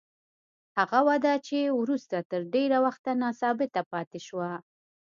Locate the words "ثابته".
3.41-3.81